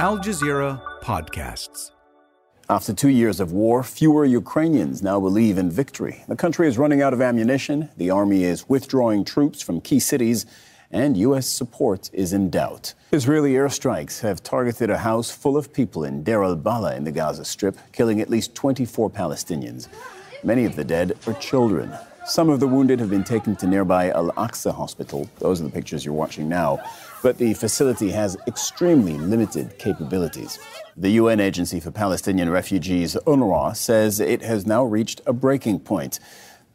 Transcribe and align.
Al 0.00 0.16
Jazeera 0.16 0.80
Podcasts. 1.02 1.90
After 2.70 2.94
two 2.94 3.10
years 3.10 3.38
of 3.38 3.52
war, 3.52 3.82
fewer 3.82 4.24
Ukrainians 4.24 5.02
now 5.02 5.20
believe 5.20 5.58
in 5.58 5.70
victory. 5.70 6.24
The 6.26 6.36
country 6.36 6.66
is 6.68 6.78
running 6.78 7.02
out 7.02 7.12
of 7.12 7.20
ammunition, 7.20 7.90
the 7.98 8.08
army 8.08 8.44
is 8.44 8.66
withdrawing 8.66 9.26
troops 9.26 9.60
from 9.60 9.82
key 9.82 10.00
cities, 10.00 10.46
and 10.90 11.18
U.S. 11.18 11.46
support 11.46 12.08
is 12.14 12.32
in 12.32 12.48
doubt. 12.48 12.94
Israeli 13.12 13.52
airstrikes 13.52 14.22
have 14.22 14.42
targeted 14.42 14.88
a 14.88 14.96
house 14.96 15.30
full 15.30 15.58
of 15.58 15.70
people 15.70 16.04
in 16.04 16.24
Deir 16.24 16.44
al 16.44 16.56
Balah 16.56 16.96
in 16.96 17.04
the 17.04 17.12
Gaza 17.12 17.44
Strip, 17.44 17.76
killing 17.92 18.22
at 18.22 18.30
least 18.30 18.54
24 18.54 19.10
Palestinians. 19.10 19.88
Many 20.42 20.64
of 20.64 20.76
the 20.76 20.84
dead 20.84 21.18
are 21.26 21.34
children. 21.34 21.92
Some 22.26 22.50
of 22.50 22.60
the 22.60 22.68
wounded 22.68 23.00
have 23.00 23.08
been 23.08 23.24
taken 23.24 23.56
to 23.56 23.66
nearby 23.66 24.10
Al 24.10 24.30
Aqsa 24.32 24.74
Hospital. 24.74 25.28
Those 25.38 25.60
are 25.60 25.64
the 25.64 25.70
pictures 25.70 26.04
you're 26.04 26.14
watching 26.14 26.50
now. 26.50 26.78
But 27.22 27.38
the 27.38 27.54
facility 27.54 28.10
has 28.10 28.36
extremely 28.46 29.14
limited 29.14 29.78
capabilities. 29.78 30.58
The 30.96 31.12
UN 31.12 31.40
Agency 31.40 31.80
for 31.80 31.90
Palestinian 31.90 32.50
Refugees, 32.50 33.16
UNRWA, 33.26 33.74
says 33.74 34.20
it 34.20 34.42
has 34.42 34.66
now 34.66 34.84
reached 34.84 35.22
a 35.26 35.32
breaking 35.32 35.80
point. 35.80 36.20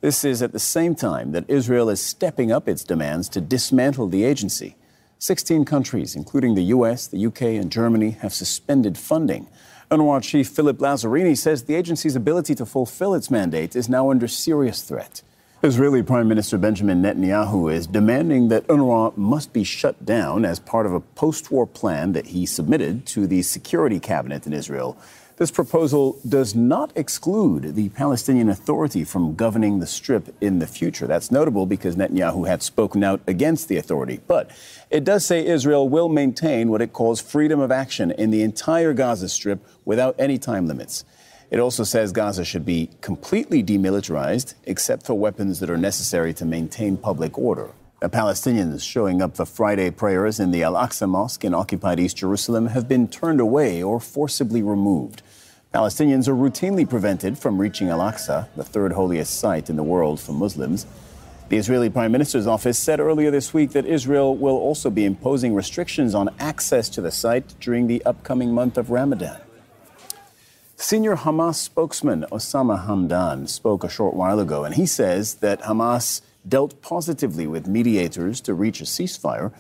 This 0.02 0.26
is 0.26 0.42
at 0.42 0.52
the 0.52 0.60
same 0.60 0.96
time 0.96 1.32
that 1.34 1.48
Israel 1.48 1.90
is 1.90 2.02
stepping 2.02 2.52
up 2.52 2.68
its 2.68 2.84
demands 2.84 3.30
to 3.30 3.40
dismantle 3.40 4.08
the 4.08 4.24
agency. 4.24 4.76
16 5.20 5.64
countries, 5.64 6.16
including 6.16 6.56
the 6.56 6.64
US, 6.64 7.06
the 7.08 7.24
UK, 7.24 7.42
and 7.44 7.72
Germany, 7.72 8.12
have 8.22 8.34
suspended 8.34 8.98
funding. 8.98 9.48
UNRWA 9.92 10.24
Chief 10.24 10.48
Philip 10.50 10.80
Lazzarini 10.80 11.38
says 11.38 11.64
the 11.64 11.76
agency's 11.76 12.16
ability 12.16 12.56
to 12.56 12.66
fulfill 12.66 13.14
its 13.14 13.30
mandate 13.30 13.76
is 13.76 13.88
now 13.88 14.10
under 14.10 14.28
serious 14.28 14.82
threat. 14.82 15.22
Israeli 15.66 16.04
Prime 16.04 16.28
Minister 16.28 16.60
Benjamin 16.60 17.02
Netanyahu 17.02 17.74
is 17.74 17.88
demanding 17.88 18.50
that 18.50 18.68
UNRWA 18.68 19.18
must 19.18 19.52
be 19.52 19.64
shut 19.64 20.06
down 20.06 20.46
as 20.46 20.60
part 20.60 20.86
of 20.86 20.94
a 20.94 21.00
post 21.00 21.50
war 21.50 21.66
plan 21.66 22.12
that 22.12 22.28
he 22.28 22.46
submitted 22.46 23.08
to 23.08 23.26
the 23.26 23.42
Security 23.42 24.00
Cabinet 24.00 24.46
in 24.46 24.54
Israel. 24.54 24.96
This 25.38 25.50
proposal 25.50 26.20
does 26.30 26.54
not 26.54 26.92
exclude 26.96 27.74
the 27.74 27.90
Palestinian 27.90 28.48
Authority 28.48 29.04
from 29.04 29.34
governing 29.34 29.80
the 29.80 29.88
Strip 29.88 30.36
in 30.40 30.60
the 30.60 30.68
future. 30.68 31.08
That's 31.08 31.32
notable 31.32 31.66
because 31.66 31.96
Netanyahu 31.96 32.48
had 32.48 32.62
spoken 32.62 33.04
out 33.04 33.22
against 33.26 33.68
the 33.68 33.78
authority. 33.78 34.20
But 34.28 34.52
it 34.92 35.04
does 35.04 35.26
say 35.26 35.44
Israel 35.44 35.90
will 35.90 36.10
maintain 36.10 36.70
what 36.70 36.84
it 36.84 36.94
calls 36.94 37.20
freedom 37.20 37.60
of 37.60 37.72
action 37.72 38.12
in 38.12 38.30
the 38.30 38.44
entire 38.44 38.94
Gaza 38.94 39.30
Strip 39.30 39.66
without 39.84 40.14
any 40.20 40.38
time 40.38 40.68
limits. 40.68 41.06
It 41.52 41.60
also 41.60 41.84
says 41.84 42.12
Gaza 42.12 42.44
should 42.44 42.66
be 42.66 42.90
completely 43.02 43.64
demilitarized, 43.64 44.56
except 44.64 45.06
for 45.06 45.14
weapons 45.14 45.60
that 45.60 45.70
are 45.70 45.78
necessary 45.78 46.34
to 46.34 46.46
maintain 46.46 46.98
public 46.98 47.38
order. 47.38 47.72
The 48.02 48.10
Palestinians 48.10 48.84
showing 48.84 49.22
up 49.22 49.38
for 49.38 49.46
Friday 49.46 49.90
prayers 49.90 50.40
in 50.40 50.52
the 50.52 50.64
Al 50.64 50.74
Aqsa 50.74 51.08
Mosque 51.08 51.46
in 51.46 51.54
occupied 51.54 52.00
East 52.00 52.18
Jerusalem 52.18 52.68
have 52.68 52.88
been 52.88 53.08
turned 53.08 53.40
away 53.40 53.82
or 53.82 54.00
forcibly 54.00 54.62
removed. 54.62 55.22
Palestinians 55.74 56.28
are 56.28 56.36
routinely 56.36 56.90
prevented 56.90 57.38
from 57.38 57.60
reaching 57.60 57.90
Al 57.90 58.00
Aqsa, 58.00 58.48
the 58.56 58.64
third 58.64 58.94
holiest 58.94 59.40
site 59.40 59.70
in 59.70 59.76
the 59.76 59.84
world 59.84 60.20
for 60.20 60.34
Muslims. 60.34 60.86
The 61.50 61.58
Israeli 61.58 61.90
Prime 61.90 62.12
Minister's 62.12 62.48
office 62.48 62.80
said 62.80 63.00
earlier 63.00 63.30
this 63.30 63.54
week 63.54 63.72
that 63.72 63.86
Israel 63.86 64.36
will 64.36 64.58
also 64.58 64.90
be 64.90 65.06
imposing 65.06 65.54
restrictions 65.54 66.16
on 66.16 66.30
access 66.40 66.90
to 66.90 67.02
the 67.02 67.12
site 67.12 67.54
during 67.60 67.88
the 67.88 68.04
upcoming 68.04 68.52
month 68.52 68.78
of 68.78 68.90
Ramadan. 68.90 69.45
Senior 70.88 71.16
Hamas 71.16 71.56
spokesman 71.56 72.28
Osama 72.32 72.86
Hamdan 72.86 73.50
spoke 73.50 73.84
a 73.84 73.90
short 73.90 74.14
while 74.14 74.40
ago, 74.40 74.66
and 74.66 74.76
he 74.76 74.86
says 74.86 75.34
that 75.46 75.64
Hamas 75.64 76.22
dealt 76.48 76.80
positively 76.84 77.48
with 77.48 77.66
mediators 77.66 78.40
to 78.42 78.54
reach 78.54 78.82
a 78.82 78.84
ceasefire. 78.84 79.52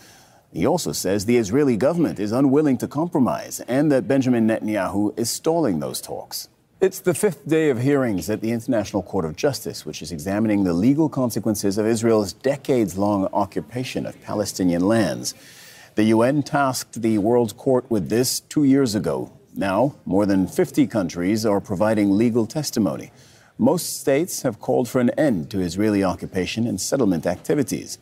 He 0.53 0.67
also 0.67 0.91
says 0.91 1.25
the 1.25 1.37
Israeli 1.37 1.77
government 1.77 2.19
is 2.19 2.31
unwilling 2.31 2.77
to 2.77 2.87
compromise 2.87 3.59
and 3.61 3.91
that 3.91 4.07
Benjamin 4.07 4.47
Netanyahu 4.47 5.17
is 5.17 5.31
stalling 5.31 5.79
those 5.79 5.99
talks. 5.99 6.47
It's 6.79 6.99
the 6.99 7.15
fifth 7.15 7.47
day 7.47 7.71
of 7.71 7.81
hearings 7.81 8.29
at 8.29 8.41
the 8.41 8.51
International 8.51 9.01
Court 9.01 9.25
of 9.25 9.35
Justice, 9.35 9.83
which 9.83 10.03
is 10.03 10.11
examining 10.11 10.63
the 10.63 10.73
legal 10.73 11.09
consequences 11.09 11.79
of 11.79 11.87
Israel's 11.87 12.33
decades 12.33 12.99
long 12.99 13.25
occupation 13.33 14.05
of 14.05 14.21
Palestinian 14.21 14.87
lands. 14.87 15.33
The 15.95 16.03
UN 16.03 16.43
tasked 16.43 17.01
the 17.01 17.17
World 17.17 17.57
Court 17.57 17.89
with 17.89 18.09
this 18.09 18.41
two 18.41 18.63
years 18.63 18.93
ago. 18.93 19.31
Now, 19.57 19.95
more 20.05 20.25
than 20.25 20.47
50 20.47 20.85
countries 20.87 21.45
are 21.45 21.61
providing 21.61 22.11
legal 22.11 22.45
testimony. 22.45 23.13
Most 23.57 24.01
states 24.01 24.41
have 24.41 24.59
called 24.59 24.89
for 24.89 24.99
an 24.99 25.11
end 25.11 25.49
to 25.51 25.61
Israeli 25.61 26.03
occupation 26.03 26.67
and 26.67 26.79
settlement 26.79 27.25
activities. 27.25 27.97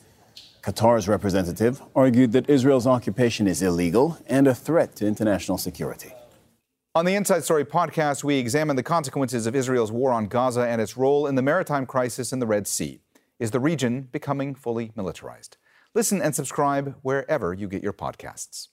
Qatar's 0.64 1.08
representative 1.08 1.80
argued 1.96 2.32
that 2.32 2.50
Israel's 2.50 2.88
occupation 2.88 3.48
is 3.48 3.62
illegal 3.62 4.18
and 4.26 4.48
a 4.48 4.56
threat 4.56 4.96
to 4.96 5.06
international 5.06 5.60
security. 5.60 6.12
On 6.96 7.06
the 7.06 7.14
Inside 7.14 7.44
Story 7.44 7.66
podcast, 7.66 8.24
we 8.24 8.38
examine 8.38 8.76
the 8.76 8.82
consequences 8.82 9.46
of 9.46 9.56
Israel's 9.56 9.92
war 9.92 10.12
on 10.12 10.26
Gaza 10.26 10.62
and 10.62 10.82
its 10.82 10.98
role 10.98 11.28
in 11.28 11.36
the 11.36 11.44
maritime 11.44 11.86
crisis 11.86 12.34
in 12.34 12.40
the 12.40 12.48
Red 12.48 12.68
Sea. 12.68 13.00
Is 13.38 13.52
the 13.52 13.60
region 13.60 14.10
becoming 14.12 14.56
fully 14.56 14.92
militarized? 14.96 15.58
Listen 15.94 16.20
and 16.20 16.34
subscribe 16.34 16.96
wherever 17.04 17.54
you 17.54 17.68
get 17.68 17.84
your 17.84 17.94
podcasts. 17.94 18.70